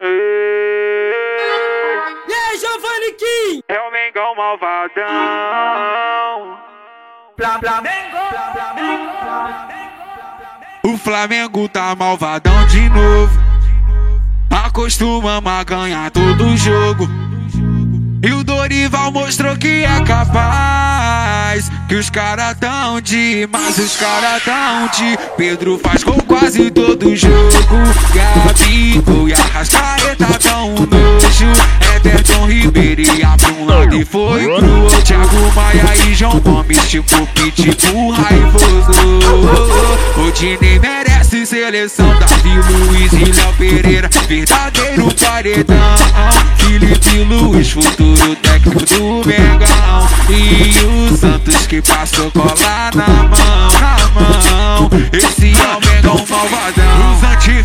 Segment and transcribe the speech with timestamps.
[0.00, 0.04] E
[2.32, 3.62] aí, Giovanni Kim?
[3.68, 5.04] É o Mengão malvadão.
[10.84, 13.38] O Flamengo tá malvadão de novo.
[14.50, 17.08] Acostumamos a ganhar todo jogo.
[18.22, 21.33] E o Dorival mostrou que é capaz.
[21.88, 25.16] Que os caras tão demais, os caras tão de.
[25.36, 27.54] Pedro faz gol quase todo jogo.
[28.12, 31.52] Gabigol e Arrascaeta tão nojo.
[31.94, 35.02] Everton Ribeiro ia pra um lado e foi pro outro.
[35.02, 38.92] Thiago Maia e João Gomes, tipo pitbull raivoso.
[40.16, 40.80] O Dinei
[41.54, 42.18] seleção.
[42.18, 45.76] Davi Luiz e Léo Pereira, verdadeiro paredão.
[46.56, 50.08] Felipe Luiz, futuro técnico do Mengão.
[50.28, 54.90] E o Santos que passou colar na mão, na mão.
[55.12, 57.12] Esse é o Mengão malvadão.
[57.12, 57.64] Os anti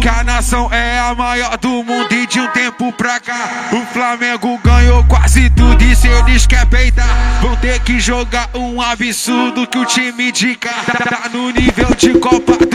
[0.00, 2.12] que a nação é a maior do mundo.
[2.12, 5.82] E de um tempo pra cá, o Flamengo ganhou quase tudo.
[5.82, 9.66] E se eles querem peitar, vão ter que jogar um absurdo.
[9.66, 12.65] Que o time de cá tá no nível de Copa.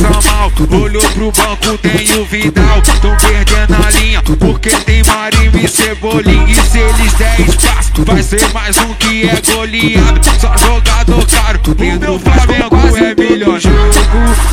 [0.00, 2.80] Mal, olhou pro banco, tem o Vidal.
[3.02, 6.46] Tão perdendo a linha, porque tem Marinho e Cebolinha.
[6.48, 10.20] E se eles der espaço, vai ser mais um que é goleado.
[10.40, 13.76] Só jogador caro, o meu Flamengo é melhor jogo.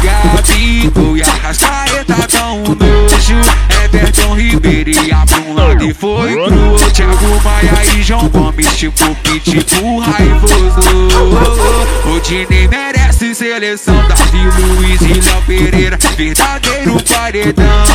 [0.02, 3.42] Gabigol e Arrascaeta tão nojo.
[3.84, 6.92] Everton Ribeiro ia pra um lado e foi pro.
[6.92, 11.65] Thiago Maia e João Gomes, tipo pitbull raivoso.
[12.08, 14.08] O Dinei merece seleção.
[14.08, 17.86] Davi Luiz e Léo Pereira, verdadeiro paredão.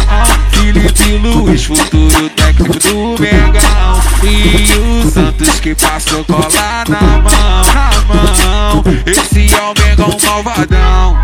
[0.51, 4.01] Felipe Luiz, futuro técnico do Mengão.
[4.23, 8.85] E o Santos que passou colar na mão, na mão.
[9.07, 11.17] Esse é o Mengão malvadão.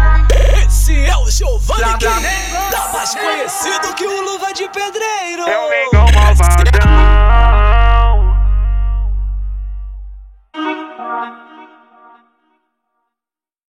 [0.64, 2.70] Esse é o Giovanni Kim.
[2.70, 5.95] Tá mais conhecido que o Luva de Pedreiro.